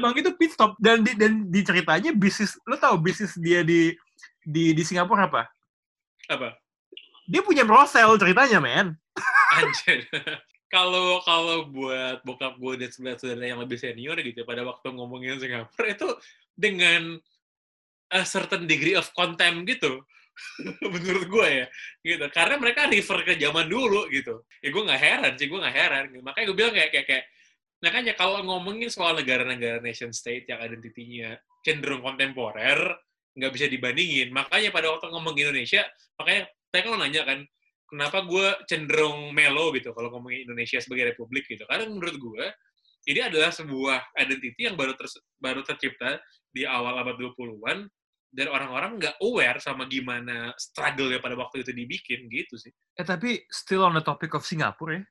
Emang 0.00 0.16
itu 0.16 0.32
pit 0.40 0.56
stop 0.56 0.72
dan 0.80 1.04
di, 1.04 1.12
dan 1.16 1.44
di 1.48 1.60
ceritanya 1.60 2.16
bisnis 2.16 2.56
lu 2.64 2.76
tahu 2.80 2.96
bisnis 2.96 3.36
dia 3.36 3.60
di 3.60 3.92
di 4.40 4.72
di 4.72 4.82
Singapura 4.84 5.28
apa? 5.28 5.48
Apa? 6.32 6.56
Dia 7.28 7.44
punya 7.44 7.64
brothel 7.64 8.16
ceritanya, 8.16 8.58
men. 8.60 8.96
Anjir. 9.56 10.08
Kalau 10.72 11.20
kalau 11.20 11.68
buat 11.68 12.24
bokap 12.24 12.56
gue 12.56 12.80
dan 12.80 12.88
saudara-saudara 12.88 13.44
yang 13.44 13.60
lebih 13.60 13.76
senior 13.76 14.16
gitu 14.24 14.40
pada 14.48 14.64
waktu 14.64 14.88
ngomongin 14.96 15.36
Singapura 15.36 15.92
itu 15.92 16.08
dengan 16.56 17.20
a 18.08 18.24
certain 18.24 18.64
degree 18.64 18.96
of 18.96 19.04
contempt 19.12 19.68
gitu. 19.68 20.00
menurut 20.92 21.26
gue 21.26 21.46
ya 21.48 21.66
gitu. 22.04 22.24
Karena 22.30 22.56
mereka 22.58 22.86
refer 22.86 23.18
ke 23.24 23.34
zaman 23.38 23.66
dulu 23.66 24.08
gitu. 24.10 24.44
Ya 24.60 24.68
gue 24.70 24.82
nggak 24.82 25.00
heran 25.00 25.32
sih 25.38 25.46
gue 25.48 25.58
nggak 25.58 25.76
heran 25.76 26.04
makanya 26.22 26.46
gue 26.50 26.56
bilang 26.56 26.74
kayak 26.74 26.90
kayak, 26.92 27.06
kayak 27.08 27.24
makanya 27.82 28.12
kalau 28.14 28.38
ngomongin 28.46 28.88
soal 28.88 29.18
negara-negara 29.18 29.82
nation 29.82 30.14
state 30.14 30.46
yang 30.46 30.62
identitinya 30.62 31.34
cenderung 31.66 32.02
kontemporer 32.02 32.78
nggak 33.32 33.52
bisa 33.52 33.66
dibandingin. 33.66 34.28
Makanya 34.30 34.70
pada 34.70 34.92
waktu 34.92 35.08
ngomong 35.08 35.34
Indonesia 35.34 35.82
makanya 36.20 36.48
saya 36.72 36.82
kalau 36.84 36.98
nanya 37.00 37.22
kan 37.24 37.38
kenapa 37.88 38.24
gue 38.24 38.46
cenderung 38.64 39.36
melo 39.36 39.68
gitu 39.76 39.92
kalau 39.92 40.08
ngomongin 40.16 40.48
Indonesia 40.48 40.80
sebagai 40.80 41.12
republik 41.12 41.44
gitu. 41.48 41.64
Karena 41.68 41.88
menurut 41.88 42.16
gue 42.16 42.44
ini 43.10 43.20
adalah 43.20 43.50
sebuah 43.50 44.14
identity 44.14 44.70
yang 44.70 44.78
baru 44.78 44.94
ter, 44.94 45.10
baru 45.42 45.66
tercipta 45.66 46.22
di 46.54 46.62
awal 46.62 47.02
abad 47.02 47.18
20-an 47.18 47.90
dan 48.32 48.48
orang-orang 48.48 48.96
nggak 48.96 49.20
aware 49.20 49.60
sama 49.60 49.84
gimana 49.84 50.56
struggle-nya 50.56 51.20
pada 51.20 51.36
waktu 51.36 51.60
itu 51.60 51.70
dibikin 51.76 52.26
gitu 52.32 52.56
sih. 52.56 52.72
Eh 52.96 53.04
tapi 53.04 53.44
still 53.52 53.84
on 53.84 53.92
the 53.92 54.02
topic 54.02 54.32
of 54.32 54.48
Singapura 54.48 54.98
ya. 54.98 55.04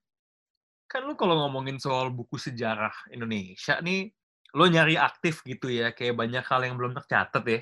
Kan 0.90 1.08
lu 1.08 1.14
kalau 1.14 1.38
ngomongin 1.46 1.78
soal 1.78 2.10
buku 2.12 2.36
sejarah 2.36 2.92
Indonesia 3.14 3.80
nih, 3.80 4.12
lo 4.58 4.68
nyari 4.68 5.00
aktif 5.00 5.46
gitu 5.48 5.72
ya, 5.72 5.96
kayak 5.96 6.18
banyak 6.18 6.44
hal 6.44 6.66
yang 6.68 6.76
belum 6.76 6.98
tercatat 6.98 7.44
ya. 7.48 7.62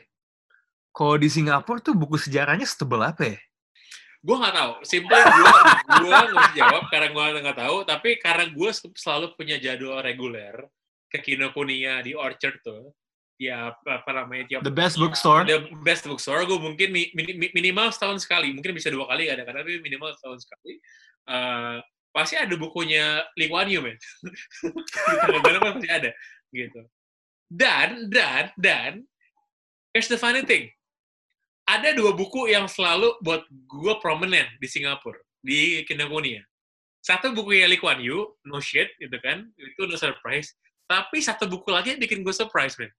Kalau 0.89 1.15
di 1.21 1.29
Singapura 1.29 1.83
tuh 1.83 1.93
buku 1.93 2.17
sejarahnya 2.17 2.65
setebel 2.65 3.05
apa 3.05 3.23
ya? 3.35 3.39
gue 4.19 4.35
nggak 4.35 4.55
tahu. 4.55 4.73
Simply 4.83 5.15
gue 5.15 5.53
gue 6.03 6.19
nggak 6.35 6.51
jawab 6.55 6.83
karena 6.91 7.07
gue 7.15 7.25
nggak 7.39 7.59
tahu. 7.59 7.77
Tapi 7.87 8.09
karena 8.19 8.45
gue 8.51 8.69
selalu 8.95 9.25
punya 9.35 9.55
jadwal 9.59 10.03
reguler 10.03 10.55
ke 11.07 11.23
Kinokuniya 11.23 12.03
di 12.03 12.13
Orchard 12.13 12.59
tuh. 12.59 12.91
Ya 13.39 13.71
apa, 13.71 14.11
namanya 14.11 14.43
tiap 14.51 14.61
The 14.67 14.75
best 14.75 14.99
bookstore. 14.99 15.47
the 15.47 15.63
best 15.79 16.03
bookstore 16.03 16.43
gue 16.43 16.59
mungkin 16.59 16.91
mi- 16.91 17.07
mi- 17.15 17.53
minimal 17.55 17.87
setahun 17.87 18.19
sekali 18.19 18.51
mungkin 18.51 18.75
bisa 18.75 18.91
dua 18.91 19.07
kali 19.07 19.31
kadang-kadang 19.31 19.63
tapi 19.63 19.79
minimal 19.79 20.11
setahun 20.11 20.43
sekali. 20.43 20.75
Eh, 21.23 21.77
pasti 22.11 22.35
ada 22.35 22.51
bukunya 22.59 23.23
Lee 23.39 23.47
Kuan 23.47 23.71
Yew 23.71 23.79
men. 23.79 23.95
Di 25.31 25.39
tengah 25.39 25.61
pasti 25.71 25.87
ada 25.87 26.11
gitu. 26.51 26.83
Dan 27.47 28.11
dan 28.11 28.51
dan 28.59 29.07
here's 29.95 30.11
the 30.11 30.19
funny 30.19 30.43
thing. 30.43 30.67
Ada 31.63 31.95
dua 31.95 32.11
buku 32.11 32.51
yang 32.51 32.67
selalu 32.67 33.23
buat 33.23 33.47
gue 33.47 33.93
prominent 34.03 34.51
di 34.59 34.67
Singapura 34.67 35.21
di 35.39 35.87
Kinokuniya. 35.87 36.43
Satu 36.99 37.31
bukunya 37.31 37.71
Lee 37.71 37.79
Kuan 37.79 38.03
Yew 38.03 38.35
No 38.43 38.59
Shit 38.59 38.99
gitu 38.99 39.15
kan 39.23 39.47
itu 39.55 39.79
no 39.87 39.95
surprise. 39.95 40.59
Tapi 40.91 41.23
satu 41.23 41.47
buku 41.47 41.71
lagi 41.71 41.95
yang 41.95 42.03
bikin 42.03 42.19
gue 42.19 42.35
surprise 42.35 42.75
men 42.75 42.91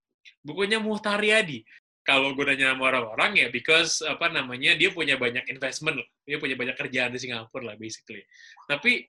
bukunya 0.45 0.79
Muhtaryadi 0.81 1.65
kalau 2.01 2.33
gue 2.33 2.43
nanya 2.43 2.73
sama 2.75 2.91
orang-orang 2.91 3.45
ya 3.45 3.47
because 3.53 4.01
apa 4.03 4.33
namanya 4.33 4.75
dia 4.75 4.91
punya 4.91 5.21
banyak 5.21 5.45
investment 5.53 6.01
lah. 6.01 6.09
dia 6.25 6.41
punya 6.41 6.57
banyak 6.57 6.75
kerjaan 6.75 7.13
di 7.13 7.21
Singapura 7.21 7.73
lah 7.73 7.77
basically 7.77 8.25
tapi 8.67 9.07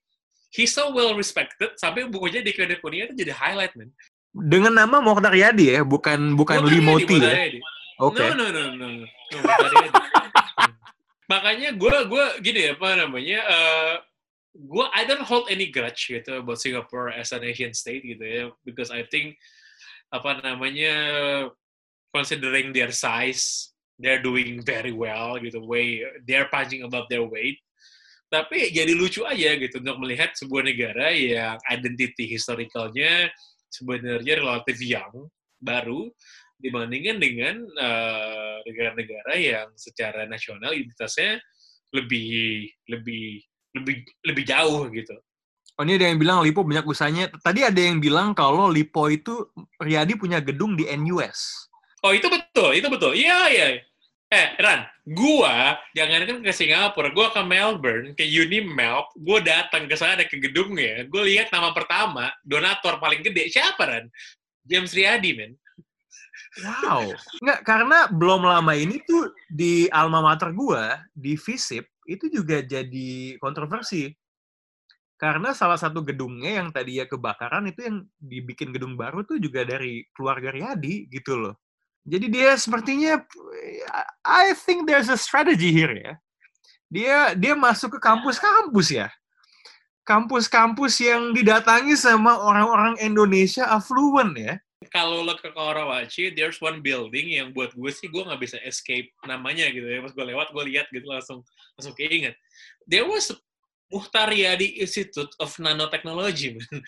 he's 0.51 0.75
so 0.75 0.91
well 0.91 1.15
respected 1.15 1.72
sampai 1.80 2.06
bukunya 2.12 2.44
di 2.44 2.51
Kinokuniya 2.51 3.10
itu 3.12 3.25
jadi 3.25 3.34
highlight 3.34 3.74
man 3.80 3.89
Dengan 4.32 4.72
nama 4.72 5.03
Mokhtar 5.03 5.36
Yadi 5.36 5.75
ya, 5.75 5.84
bukan 5.84 6.39
bukan 6.39 6.63
Limoti 6.63 7.20
ya. 7.20 7.51
Oke. 8.00 8.24
No, 8.24 8.32
no, 8.32 8.48
no, 8.48 8.63
no, 8.72 8.88
no. 8.96 9.03
no. 9.03 9.08
Makanya 11.32 11.75
gue 11.75 11.96
gue 12.08 12.25
gini 12.39 12.72
ya, 12.72 12.74
apa 12.80 12.96
namanya? 12.96 13.39
eh 13.44 13.94
gue 14.56 14.86
I 14.96 15.03
don't 15.03 15.27
hold 15.27 15.51
any 15.51 15.68
grudge 15.68 16.08
gitu 16.08 16.39
about 16.39 16.63
Singapore 16.63 17.12
as 17.12 17.36
a 17.36 17.44
nation 17.44 17.75
state 17.75 18.08
gitu 18.08 18.24
ya, 18.24 18.44
because 18.63 18.88
I 18.88 19.03
think 19.03 19.36
apa 20.12 20.44
namanya 20.44 20.96
considering 22.12 22.75
their 22.75 22.91
size, 22.91 23.72
they're 23.96 24.22
doing 24.22 24.60
very 24.62 24.91
well 24.91 25.39
gitu, 25.39 25.63
way 25.63 26.03
they're 26.27 26.51
punching 26.51 26.84
above 26.84 27.08
their 27.08 27.24
weight. 27.24 27.58
Tapi 28.32 28.72
jadi 28.72 28.96
lucu 28.96 29.27
aja 29.27 29.60
gitu 29.60 29.84
untuk 29.84 30.00
melihat 30.00 30.32
sebuah 30.36 30.63
negara 30.63 31.12
yang 31.12 31.60
identity 31.68 32.32
historicalnya 32.32 33.27
sebenarnya 33.72 34.39
relatif 34.39 34.80
young, 34.80 35.27
baru, 35.60 36.08
dibandingkan 36.62 37.18
dengan 37.18 37.56
eh, 37.65 38.58
negara-negara 38.68 39.34
yang 39.36 39.68
secara 39.75 40.30
nasional 40.30 40.72
identitasnya 40.72 41.41
lebih 41.91 42.70
lebih 42.88 43.44
lebih 43.75 43.96
lebih 44.27 44.44
jauh 44.48 44.88
gitu. 44.91 45.15
Oh 45.80 45.84
ini 45.88 45.96
ada 45.98 46.12
yang 46.12 46.20
bilang 46.20 46.44
Lipo 46.44 46.62
banyak 46.62 46.86
usahanya. 46.86 47.32
Tadi 47.42 47.63
ada 47.63 47.80
yang 47.80 48.04
bilang 48.04 48.36
kalau 48.36 48.68
Lipo 48.68 49.08
itu 49.08 49.50
Riyadi 49.80 50.20
punya 50.20 50.44
gedung 50.44 50.75
di 50.75 50.86
NUS. 50.90 51.72
Oh 52.01 52.12
itu 52.12 52.28
betul, 52.28 52.75
itu 52.75 52.88
betul. 52.90 53.13
Iya 53.13 53.40
iya. 53.50 53.68
Eh 54.32 54.56
Ran, 54.63 54.88
gua 55.12 55.75
jangankan 55.92 56.40
ke 56.40 56.56
Singapura, 56.56 57.12
gua 57.12 57.36
ke 57.36 57.44
Melbourne, 57.44 58.16
ke 58.16 58.24
Unimelp, 58.24 59.12
gua 59.20 59.44
datang 59.44 59.92
ke 59.92 59.96
sana 60.00 60.24
ke 60.24 60.40
gedungnya, 60.40 61.04
gua 61.12 61.28
lihat 61.28 61.51
nama 61.51 61.75
pertama, 61.75 62.32
donatur 62.48 62.96
paling 63.04 63.20
gede 63.20 63.51
siapa 63.51 63.84
Ran? 63.84 64.08
James 64.63 64.96
Riyadi 64.96 65.36
men. 65.36 65.51
Wow. 66.63 67.12
Enggak, 67.44 67.60
karena 67.68 68.08
belum 68.08 68.48
lama 68.48 68.72
ini 68.72 69.04
tuh 69.04 69.36
di 69.51 69.92
alma 69.92 70.24
mater 70.24 70.56
gua, 70.56 71.04
di 71.12 71.36
FISIP, 71.36 71.84
itu 72.08 72.32
juga 72.32 72.63
jadi 72.63 73.36
kontroversi. 73.36 74.16
Karena 75.22 75.54
salah 75.54 75.78
satu 75.78 76.01
gedungnya 76.01 76.66
yang 76.66 76.74
tadi 76.74 76.98
ya 76.98 77.06
kebakaran 77.06 77.70
itu 77.70 77.86
yang 77.86 78.01
dibikin 78.18 78.74
gedung 78.74 78.98
baru 78.98 79.22
tuh 79.22 79.38
juga 79.38 79.62
dari 79.62 80.01
keluarga 80.18 80.50
Riyadi 80.50 81.05
gitu 81.14 81.38
loh. 81.38 81.62
Jadi 82.01 82.25
dia 82.34 82.57
sepertinya 82.57 83.22
I 84.25 84.57
think 84.57 84.90
there's 84.90 85.14
a 85.14 85.18
strategy 85.22 85.70
here 85.70 85.94
ya. 85.94 86.18
Dia 86.90 87.18
dia 87.38 87.53
masuk 87.53 87.94
ke 87.94 88.00
kampus-kampus 88.01 88.90
ya. 88.90 89.14
Kampus-kampus 90.10 90.98
yang 90.98 91.38
didatangi 91.38 91.94
sama 91.94 92.42
orang-orang 92.42 92.98
Indonesia 92.98 93.70
affluent 93.70 94.34
ya. 94.34 94.57
Kalau 94.90 95.22
lo 95.22 95.38
ke 95.38 95.53
Karawaci, 95.53 96.34
there's 96.34 96.57
one 96.57 96.81
building 96.81 97.38
yang 97.38 97.53
buat 97.53 97.70
gue 97.77 97.92
sih 97.94 98.10
gue 98.10 98.25
nggak 98.25 98.42
bisa 98.42 98.57
escape 98.66 99.14
namanya 99.29 99.70
gitu 99.70 99.86
ya. 99.86 100.01
Pas 100.01 100.10
gue 100.10 100.25
lewat, 100.25 100.50
gue 100.50 100.64
lihat 100.74 100.90
gitu 100.90 101.05
langsung 101.05 101.46
langsung 101.77 101.94
keinget. 101.94 102.34
There 102.90 103.05
was 103.05 103.29
Muhtar 103.92 104.32
Riyadi 104.32 104.80
Institute 104.80 105.30
of 105.40 105.51
Nanotechnology. 105.60 106.56
man. 106.58 106.82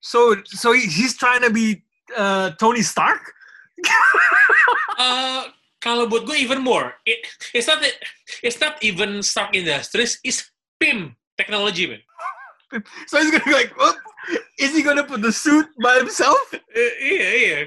So 0.00 0.40
so 0.46 0.72
he- 0.72 0.88
he's 0.88 1.16
trying 1.16 1.42
to 1.42 1.50
be 1.52 1.82
uh, 2.16 2.50
Tony 2.58 2.82
Stark? 2.82 3.22
Uh, 4.96 5.52
kalau 5.78 6.08
buat 6.08 6.24
gue 6.24 6.40
even 6.40 6.64
more, 6.64 6.96
it, 7.04 7.20
it's 7.52 7.68
not 7.68 7.84
it's 8.40 8.56
not 8.56 8.80
even 8.80 9.20
Stark 9.20 9.52
Industries, 9.52 10.16
it's 10.24 10.48
PIM 10.80 11.12
technology 11.36 11.84
man. 11.86 12.02
So 13.06 13.20
he's 13.20 13.28
gonna 13.30 13.44
be 13.46 13.52
like, 13.54 13.70
oh, 13.76 13.94
is 14.58 14.72
he 14.74 14.80
gonna 14.82 15.04
put 15.04 15.20
the 15.22 15.30
suit 15.30 15.68
by 15.78 16.00
himself? 16.00 16.40
Eh, 16.72 16.92
iya 16.98 17.28
iya. 17.36 17.60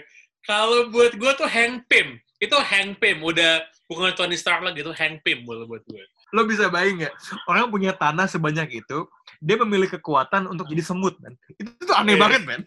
Kalau 0.44 0.90
buat 0.90 1.16
gue 1.16 1.32
tuh 1.38 1.46
Hank 1.48 1.86
Pym, 1.88 2.18
itu 2.42 2.58
Hank 2.58 2.98
Pym 2.98 3.22
udah 3.22 3.62
bukan 3.90 4.14
Tony 4.14 4.38
Stark 4.38 4.62
lagi 4.62 4.86
itu 4.86 4.94
Hank 4.94 5.26
Pym 5.26 5.42
buat 5.44 5.66
buat 5.66 5.82
gue. 5.84 6.06
Lo 6.30 6.46
bisa 6.46 6.70
bayang 6.70 7.02
nggak? 7.02 7.14
Orang 7.50 7.74
punya 7.74 7.90
tanah 7.92 8.30
sebanyak 8.30 8.86
itu, 8.86 9.10
dia 9.42 9.58
memiliki 9.58 9.98
kekuatan 9.98 10.46
untuk 10.46 10.70
jadi 10.70 10.86
semut, 10.86 11.18
man. 11.18 11.34
Itu 11.58 11.74
tuh 11.82 11.98
aneh 11.98 12.14
Iya. 12.14 12.22
banget, 12.22 12.42
man. 12.46 12.62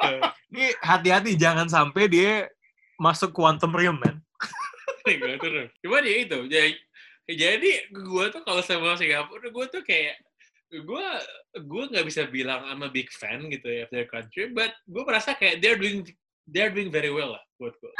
Eh, 0.00 0.20
Ini 0.48 0.66
hati-hati 0.80 1.36
jangan 1.36 1.68
sampai 1.68 2.08
dia 2.08 2.48
masuk 2.96 3.36
quantum 3.36 3.76
realm, 3.76 4.00
man. 4.00 4.24
Cuman 5.84 6.02
ya 6.02 6.16
itu. 6.24 6.38
Jadi, 6.48 6.72
jadi 7.28 7.70
gue 7.92 8.24
tuh 8.32 8.40
kalau 8.40 8.64
sama 8.64 8.96
Singapura, 8.96 9.52
gue 9.52 9.66
tuh 9.68 9.84
kayak 9.84 10.16
gue 10.74 11.06
gue 11.54 11.82
nggak 11.92 12.06
bisa 12.08 12.26
bilang 12.26 12.66
I'm 12.66 12.82
a 12.82 12.90
big 12.90 13.06
fan 13.12 13.46
gitu 13.46 13.68
ya 13.68 13.84
of 13.86 13.92
their 13.92 14.08
country, 14.08 14.50
but 14.50 14.72
gue 14.88 15.02
merasa 15.04 15.36
kayak 15.36 15.60
they're 15.60 15.78
doing 15.78 16.02
they're 16.48 16.72
doing 16.72 16.92
very 16.92 17.10
well 17.10 17.36
lah 17.36 17.42
buat 17.56 17.74
gue. 17.80 17.92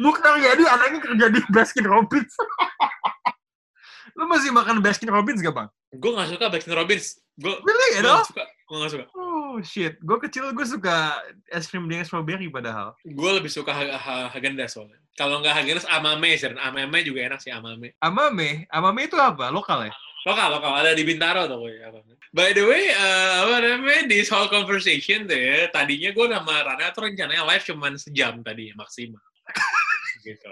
Mukhtar 0.00 0.38
jadi 0.40 0.62
anaknya 0.72 1.00
kerja 1.02 1.26
di 1.28 1.40
Baskin 1.52 1.86
Robbins. 1.86 2.32
Lo 4.18 4.28
masih 4.28 4.52
makan 4.52 4.84
Baskin 4.84 5.08
Robbins 5.08 5.40
gak, 5.40 5.56
Bang? 5.56 5.68
Gue 5.96 6.12
nggak 6.12 6.36
suka 6.36 6.44
Baskin 6.52 6.76
Robbins. 6.76 7.16
Gue 7.40 7.56
Really, 7.64 7.88
you 7.96 8.04
know? 8.04 8.20
suka. 8.24 8.44
Gue 8.68 8.76
nggak 8.76 8.92
suka. 8.92 9.04
Oh, 9.16 9.56
shit. 9.64 9.96
Gue 10.04 10.18
kecil, 10.20 10.52
gue 10.52 10.66
suka 10.68 11.16
es 11.48 11.64
krim 11.68 11.88
dengan 11.88 12.04
strawberry 12.04 12.48
padahal. 12.52 12.92
Gue 13.04 13.30
lebih 13.32 13.48
suka 13.48 13.72
ha 13.72 13.96
ha 13.96 14.32
soalnya. 14.68 15.00
Kalau 15.16 15.40
nggak 15.44 15.52
Häagen-Dazs, 15.52 15.88
Amame 15.88 16.36
sih. 16.36 16.48
Amame 16.48 16.98
juga 17.04 17.20
enak 17.28 17.40
sih 17.40 17.52
Amame. 17.52 17.96
Amame, 18.00 18.64
Amame 18.68 19.00
itu 19.08 19.16
apa? 19.16 19.48
Lokal 19.52 19.88
ya? 19.88 19.92
Lokal, 20.22 20.48
lokal. 20.54 20.72
Ada 20.78 20.94
di 20.94 21.02
Bintaro 21.02 21.50
tuh. 21.50 21.66
Amame. 21.66 22.14
By 22.32 22.56
the 22.56 22.64
way, 22.64 22.88
eh, 22.88 23.32
apa 23.44 23.60
namanya, 23.60 24.08
this 24.08 24.32
whole 24.32 24.48
conversation 24.48 25.28
tuh 25.28 25.36
ya, 25.36 25.68
tadinya 25.68 26.16
gue 26.16 26.26
sama 26.32 26.64
Rana 26.64 26.88
tuh 26.96 27.04
rencananya 27.04 27.44
live 27.44 27.60
cuman 27.60 28.00
sejam 28.00 28.40
tadi 28.40 28.72
maksimal. 28.72 29.20
gitu. 30.24 30.48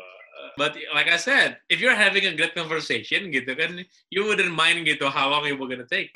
But 0.59 0.76
like 0.92 1.09
I 1.09 1.16
said, 1.16 1.56
if 1.72 1.80
you're 1.80 1.96
having 1.96 2.26
a 2.26 2.37
great 2.37 2.52
conversation 2.52 3.33
gitu 3.33 3.56
kan, 3.56 3.80
you 4.12 4.28
wouldn't 4.28 4.52
mind 4.52 4.85
gitu 4.85 5.09
how 5.09 5.30
long 5.33 5.48
you 5.48 5.56
were 5.56 5.70
gonna 5.70 5.88
take. 5.88 6.12